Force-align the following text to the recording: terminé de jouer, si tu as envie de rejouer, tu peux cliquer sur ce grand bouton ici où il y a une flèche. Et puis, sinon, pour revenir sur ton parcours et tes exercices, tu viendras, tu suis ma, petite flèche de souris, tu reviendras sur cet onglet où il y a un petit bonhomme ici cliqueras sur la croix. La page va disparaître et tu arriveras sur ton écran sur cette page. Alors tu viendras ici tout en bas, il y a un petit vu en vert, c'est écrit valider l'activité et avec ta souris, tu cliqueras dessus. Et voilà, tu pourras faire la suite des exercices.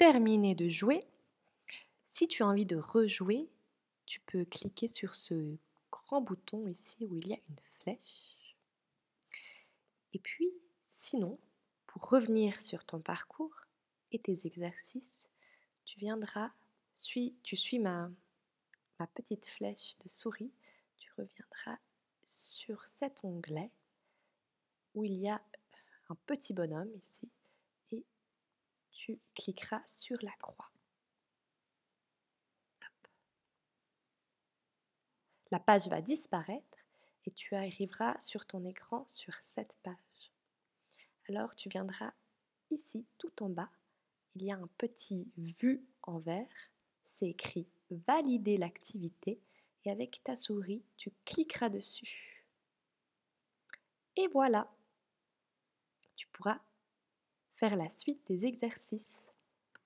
terminé 0.00 0.54
de 0.54 0.66
jouer, 0.66 1.06
si 2.08 2.26
tu 2.26 2.42
as 2.42 2.46
envie 2.46 2.64
de 2.64 2.76
rejouer, 2.76 3.50
tu 4.06 4.18
peux 4.20 4.46
cliquer 4.46 4.88
sur 4.88 5.14
ce 5.14 5.58
grand 5.90 6.22
bouton 6.22 6.66
ici 6.68 7.04
où 7.04 7.18
il 7.18 7.28
y 7.28 7.34
a 7.34 7.38
une 7.50 7.60
flèche. 7.74 8.56
Et 10.14 10.18
puis, 10.18 10.50
sinon, 10.88 11.38
pour 11.86 12.08
revenir 12.08 12.60
sur 12.60 12.82
ton 12.82 12.98
parcours 12.98 13.54
et 14.10 14.18
tes 14.18 14.46
exercices, 14.46 15.20
tu 15.84 15.98
viendras, 15.98 16.50
tu 16.94 17.56
suis 17.56 17.78
ma, 17.78 18.10
petite 19.12 19.44
flèche 19.44 19.98
de 19.98 20.08
souris, 20.08 20.54
tu 20.96 21.10
reviendras 21.18 21.76
sur 22.24 22.86
cet 22.86 23.22
onglet 23.22 23.70
où 24.94 25.04
il 25.04 25.12
y 25.12 25.28
a 25.28 25.42
un 26.08 26.14
petit 26.24 26.54
bonhomme 26.54 26.90
ici 26.96 27.28
cliqueras 29.34 29.82
sur 29.86 30.18
la 30.22 30.32
croix. 30.40 30.70
La 35.50 35.58
page 35.58 35.88
va 35.88 36.00
disparaître 36.00 36.78
et 37.26 37.32
tu 37.32 37.54
arriveras 37.54 38.18
sur 38.20 38.46
ton 38.46 38.64
écran 38.64 39.04
sur 39.08 39.34
cette 39.34 39.76
page. 39.82 40.32
Alors 41.28 41.54
tu 41.56 41.68
viendras 41.68 42.12
ici 42.70 43.04
tout 43.18 43.42
en 43.42 43.48
bas, 43.48 43.70
il 44.36 44.44
y 44.44 44.52
a 44.52 44.56
un 44.56 44.68
petit 44.78 45.30
vu 45.36 45.84
en 46.02 46.18
vert, 46.18 46.70
c'est 47.04 47.28
écrit 47.28 47.68
valider 47.90 48.56
l'activité 48.56 49.40
et 49.84 49.90
avec 49.90 50.22
ta 50.22 50.36
souris, 50.36 50.84
tu 50.96 51.10
cliqueras 51.24 51.68
dessus. 51.68 52.46
Et 54.16 54.28
voilà, 54.28 54.70
tu 56.14 56.26
pourras 56.28 56.60
faire 57.60 57.76
la 57.76 57.90
suite 57.90 58.26
des 58.26 58.46
exercices. 58.46 59.19